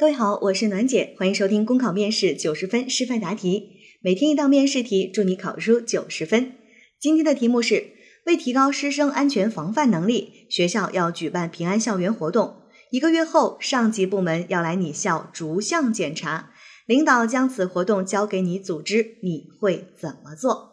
[0.00, 6.52] 各位好，我是暖姐，欢迎收听公考面试九十分示范答题，每天一道面试题，祝你考出九十分。
[6.98, 7.88] 今天的题目是：
[8.24, 12.62] 为提高师生安全防范能力，学校要举办平安校园活动。
[12.90, 16.50] 一个月后，上级部门要来你校逐项检查，
[16.86, 20.69] 领导将此活动交给你组织，你会怎么做？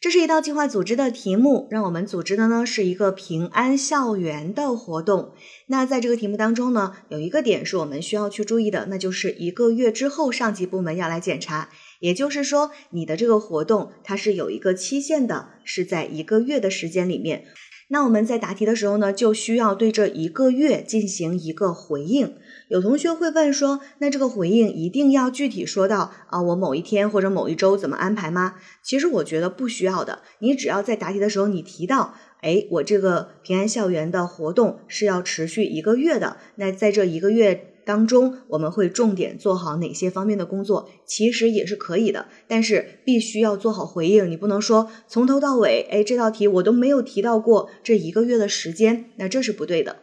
[0.00, 5.32] 这是一道计划组织的题目，让我们组织的呢是一个平安校园的活动。
[5.66, 17.46] 那在这个题目当中呢，有一个点是我们需要去注意的，那就是一个月之后上级部门要来检查，也就是说你的这个活动它是有一个期限的，是在一个月的时间里面。
[17.90, 22.34] 那我们在答题的时候呢，就需要对这一个月进行一个回应。
[22.68, 28.56] 有同学会问说，那这个回应一定要具体说到啊，我某一天或者某一周怎么安排吗？
[28.82, 37.74] 其实我觉得不需要的，你只要在答题的时候你提到，哎，我这个平安校园的活动是要持续一个月的，那在这一个月。
[37.88, 40.90] 当中我们会重点做好哪些方面的工作？
[41.06, 44.30] 其实也是可以的，但是必须要做好回应。
[44.30, 49.96] 你不能说从头到尾，哎，这道题我都没有提到过这一个月的时间，那这是不对的。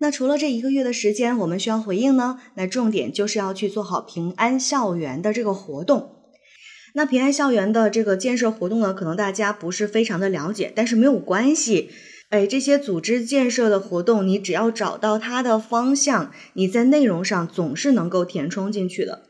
[0.00, 2.40] 那除了这一个月的时间，我们需要回应呢？
[2.56, 6.16] 那重点就是要去做好平安校园的这个活动。
[6.94, 11.90] 那平安校园的这个建设活动呢，可能大家不是非常的了解，但是没有关系。
[12.32, 19.24] 哎，这些组织建设的活动，你只要找到它的方向，你在内容上总是能够填充进去的。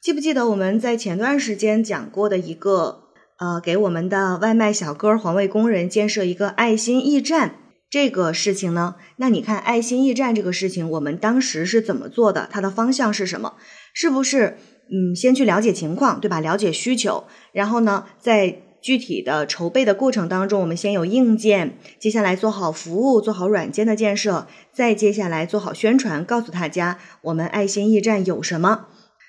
[0.00, 3.02] 记不记得我们在前段时间讲过的一个，
[3.38, 7.56] 呃，给我们的外卖小哥、环卫工人建设一个爱心驿站
[7.90, 8.94] 这个事情呢？
[9.18, 12.48] 那你看爱心驿站这个事情，我们当时是怎么做的？
[12.50, 13.56] 它的方向是什么？
[13.92, 14.56] 是不是
[14.90, 16.40] 嗯，先去了解情况，对吧？
[16.40, 28.86] 了解需求，然后呢，在具体的筹备的过程当中，我们先有硬件，接下来做好服务，做好软件的建设，再接下来做好宣传，告诉大家我们爱心驿站有什么。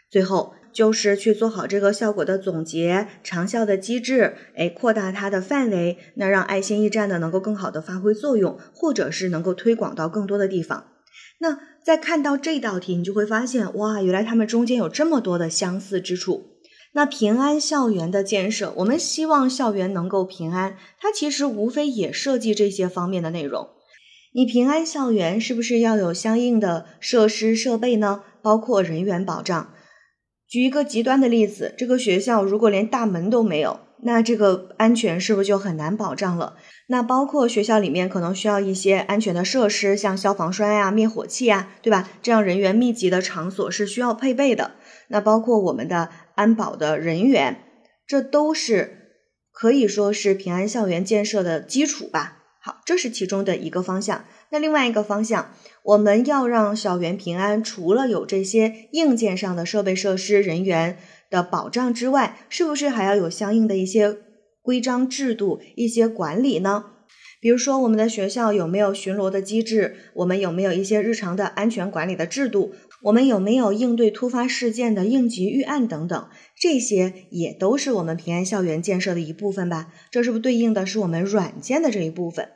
[0.09, 10.85] 最后就是去做好这个效果的总结，长效的机制，哎，扩大它的范围，那让爱心驿站呢能够更好的发挥作用，或者是能够推广到更多的地方。
[11.39, 16.45] 那在看到这道题，你就会发现，哇，原来它们中间有这么多的相似之处。
[16.91, 23.69] 那平安校园的建设，我们希望校园能够平安，它其实无非也涉及这些方面的内容。
[24.33, 28.23] 你平安校园是不是要有相应的设施设备呢？
[28.41, 29.71] 包括人员保障。
[30.47, 36.55] 举一个极端的例子，这个学校如果连大门都没有，那这个安全是不是就很难保障了？
[36.87, 42.09] 那包括学校里面可能需要一些安全的设施，像消防栓呀、灭火器呀，对吧？
[42.23, 44.71] 这样人员密集的场所是需要配备的。
[45.09, 46.09] 那包括我们的。
[46.39, 47.57] 安保的人员，
[48.07, 49.17] 这都是
[49.51, 52.37] 可以说是平安校园建设的基础吧。
[52.61, 54.23] 好，这是其中的一个方向。
[54.51, 60.97] 那另外一个方向，我们要让校园平安，除了有这些硬件上的设备设施、人员
[61.29, 64.15] 的保障之外，是不是还要有相应的一些
[64.61, 66.85] 规章制度、一些管理呢？
[67.41, 69.95] 比如说，我们的学校有没有巡逻的机制？
[70.15, 72.73] 我们有没有一些日常的安全管理的制度？
[73.03, 76.29] 我们有没有应对突发事件的应急预案等等？
[76.59, 79.93] 这些也都是我们平安校园建设的一部分吧？
[80.11, 82.49] 这是不是对应的是我们软件的这一部分？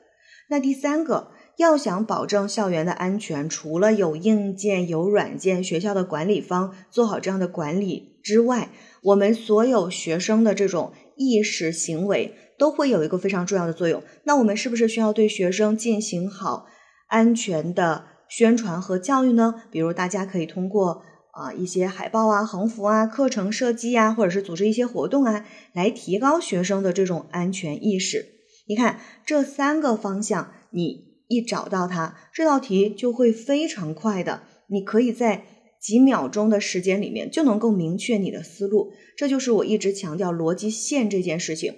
[0.49, 8.69] 那第三个，要想保证校园的安全，除了有硬件、有软件，学校的管理方做好这样的管理之外，
[9.03, 14.03] 我们所有学生的这种意识行为都会有一个非常重要的作用。
[14.25, 16.65] 那我们是不是需要对学生进行好
[17.07, 18.07] 安全的？
[18.35, 19.61] 宣传和教育呢？
[19.69, 28.25] 比如大家可以通过啊一些海报啊、横幅啊、课程设计啊，或者是组织一些活动啊，来提高学生的这种安全意识。
[28.67, 35.45] 你看这三个方向，你一找到它，这道题就会非常快的，你可以在
[35.79, 38.93] 几秒钟的时间里面就能够明确你的思路。
[39.15, 41.75] 这就是我一直强调逻辑线这件事情。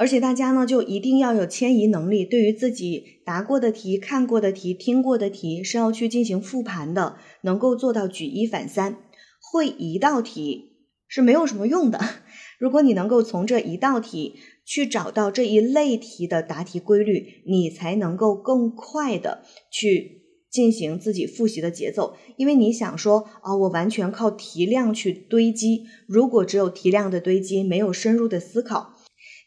[0.00, 2.24] 而且大家呢，就一定要有迁移能力。
[2.24, 8.96] 对于自己答过的题、看过的题、听过的题，是要去进行复盘的，能够做到举一反三。
[9.42, 12.00] 会一道题是没有什么用的。
[12.58, 22.16] 如果你能够从这一道题去找到这一类题的答题规律，你才能够更快的去进行自己复习的节奏。
[22.38, 28.94] 因为你想说啊，我完全靠题量去堆积，如果只有题量的堆积，没有深入的思考。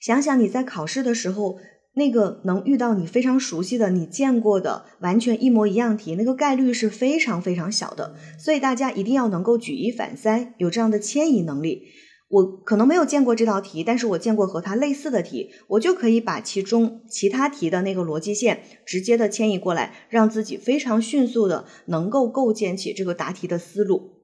[0.04, 1.60] 想想你在考试的时候，
[1.94, 8.14] 那个能遇到你非常熟悉的、你见过的完全一模一样题，那个概率是非常非常小的。
[8.38, 11.84] 所以大家一定要能够举一反三，有这样的迁移能力。
[12.28, 24.20] 我可能没有见过这道题，但是我见过和它类似的题，我就可以把其中其他题的那个逻辑线直接的迁移过来，让自己非常迅速的能够构建起这个答题的思路。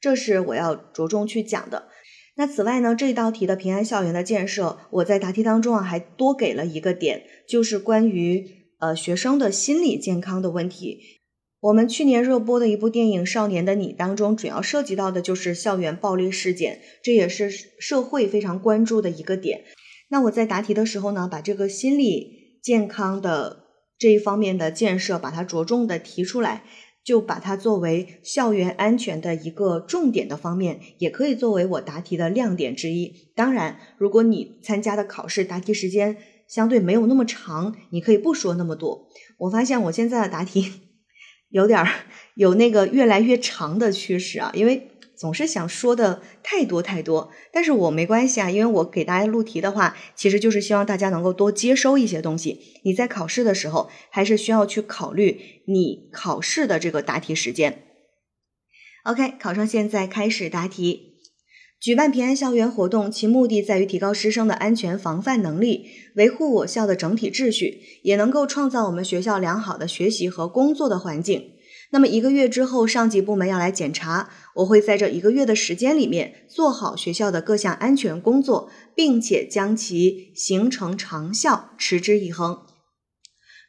[0.00, 1.88] 这是我要着重去讲的。
[2.36, 8.44] 那此外呢，这道题的平安校园的建设，我在答题当中啊还多给了一个点，就是关于
[8.80, 10.98] 呃学生的心理健康的问题。
[11.60, 19.64] 我们去年热播的一部电影《少年的你》当中，主要涉及到的就是校园暴力事件，这也是社会非常关注的一个点。
[20.10, 23.64] 那我在答题的时候呢，把这个心理健康的
[23.96, 26.64] 这一方面的建设，把它着重的提出来，
[27.04, 33.28] 就把它作为校园安全的一个重点的方面，也可以作为我答题的亮点之一。
[33.34, 36.16] 当然，如果你参加的考试答题时间
[36.48, 39.08] 相对没有那么长，你可以不说那么多。
[39.38, 40.72] 我发现我现在的答题。
[41.50, 41.88] 有点儿
[42.34, 52.80] 有那个越来越长的趋势啊，因为总是想说的太多太多，但是我没关系啊，因为我给大家录题的话，其实就是希望大家能够多接收一些东西。
[52.84, 57.84] 你在考试的时候，还是需要去考虑你考试的这个答题时间。
[59.04, 61.12] OK，考生现在开始答题。
[61.80, 65.84] 举办平安校园活动，其目的在于提高师生的安全防范能力，
[66.16, 71.50] 维护我校的整体秩序，也能够创造我们学校良好的学习和工作的环境。
[71.94, 82.58] 那么一个月之后，上级部门要来检查，我会在这一个月的时间里面做好学校的各项安全工作，并且将其形成长效，持之以恒。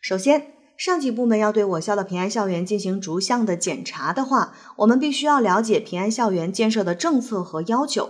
[0.01, 8.10] 首先，上级部门要对我校的平安校园进行逐项的检查的话，我们必须要了解平安校园建设的政策和要求。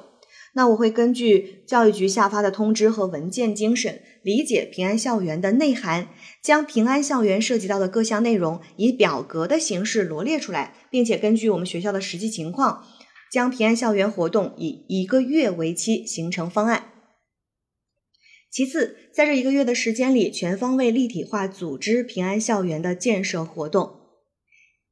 [0.57, 6.07] 那我会根据教育局下发的通知和文件精神，理解平安校园的内涵，
[6.41, 12.85] 将平安校园涉及到的各项内容以表格的形式罗列出来，并且根据我们学校的实际情况，
[13.29, 16.91] 将平安校园活动以一个月为期形成方案。
[18.49, 23.99] 其次，在这一个月的时间里，全方位立体化组织平安校园的建设活动。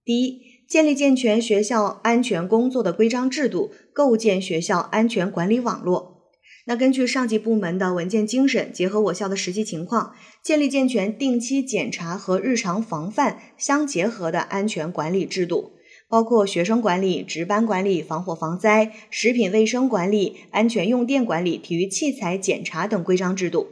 [0.04, 6.24] 第一，建立健全学校安全工作的规章制度，构建学校安全管理网络。
[6.66, 15.74] 那根据上级部门的文件精神，结合我校的实际情况，建立健全定期检查和日常防范相结合的安全管理制度。
[16.10, 23.68] 包括学生管理、值班管理、防火防灾、食品卫生管理、安全用电管理、体育器材检查等规章制度。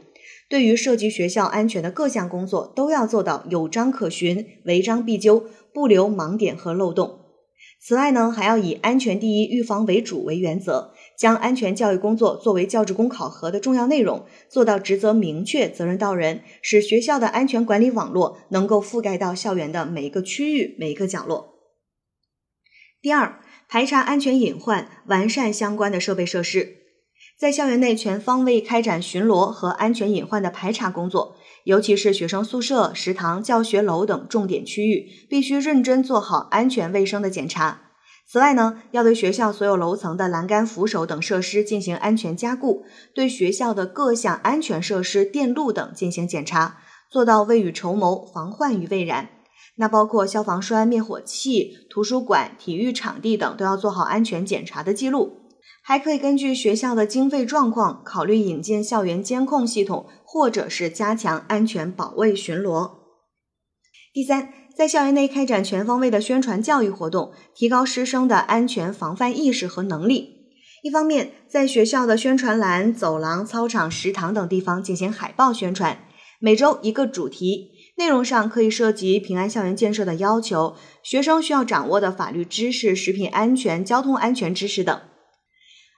[0.48, 7.20] 对于涉及学校安全的各项工作，都要做到有章可循、违章必究，不留盲点和漏洞。
[7.84, 21.54] 此外呢，还要以安全第一、预防为主为原则，将安全教育工作作为教职工考核的重要内容，做到职责明确、责任到人，使学校的安全管理网络能够覆盖到校园的每一个区域、每一个角落。
[23.00, 26.76] 第二，排查安全隐患，完善相关的设备设施，
[27.36, 31.34] 在校园内全方位开展巡逻和安全隐患的排查工作，
[31.64, 37.82] 尤其是学生宿舍、食堂、教学楼等重点区域，必须认真做好安全卫生的检查。
[38.26, 46.78] 此外呢，要对学校所有楼层的栏杆、扶手等设施进行安全加固，对学校的各项安全设施、电路等进行检查，
[47.10, 49.28] 做到未雨绸缪，防患于未然。
[49.76, 55.41] 那包括消防栓、灭火器、图书馆、体育场地等都要做好安全检查的记录，
[55.84, 62.92] 还可以根据学校的经费状况，考虑引进校园监控系统，或者是加强安全保卫巡逻。
[64.14, 70.28] 第三，在校园内开展全方位的宣传教育活动，提高师生的安全防范意识和能力。
[70.84, 76.04] 一方面，在学校的宣传栏、走廊、操场、食堂等地方进行海报宣传，
[76.38, 77.70] 每周一个主题。
[77.96, 85.00] 内容上可以涉及平安校园建设的要求、学生需要掌握的法律知识、食品安全、交通安全知识等。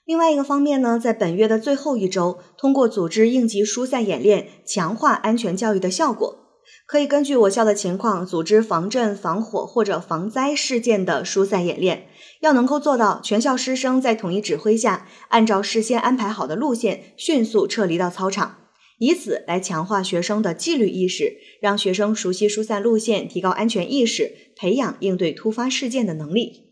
[0.04, 6.40] 另外一个方面呢，在本月的最后一周，通过组织应急疏散演练，强化安全教育的效果。
[6.86, 12.08] 可以根据我校的情况，组织防震、防火或者防灾事件的疏散演练，
[12.40, 18.58] 要能够做到全校师生在统一指挥下，按照事先安排好的路线，迅速撤离到操场。
[18.98, 26.64] 以此来强化学生的纪律意识，让学生熟悉疏散路线，提高安全意识，培养应对突发事件的能力。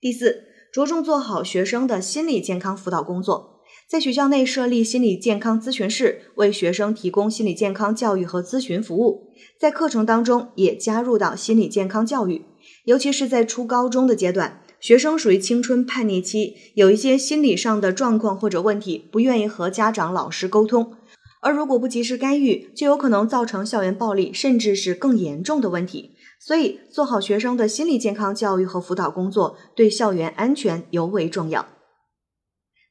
[0.00, 9.32] 第四，着重做好学生的心理健康辅导工作，在学校内设立心理健康咨询室，为学生提供心理健康教育和咨询服务。
[9.58, 12.44] 在课程当中也加入到心理健康教育，
[12.84, 20.92] 尤其是在初高中的阶段，学生属于青春叛逆期，有一些心理上的状况或者问题，不愿意和家长、老师沟通。
[21.40, 26.10] 而如果不及时干预，就有可能造成校园暴力，甚至是更严重的问题。
[26.40, 31.66] 所以，做好学生的心理健康教育和辅导工作，对校园安全尤为重要。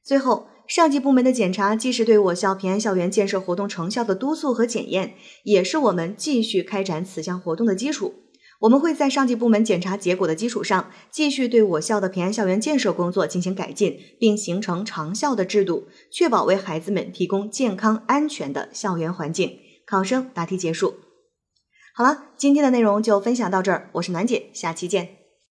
[0.04, 5.14] 最后，上级部门的检查既是对我校平安校园建设活动成效的督促和检验，
[5.44, 8.14] 也是我们继续开展此项活动的基础。
[8.60, 19.58] 我们会在上级部门检查结果的基础上，继续对我校的平安校园建设工作进行改进，并形成长效的制度，确保为孩子们提供健康安全的校园环境。
[19.86, 20.94] 考生答题结束。
[21.98, 25.17] 好了，今天的内容就分享到这儿，我是暖姐，下期见。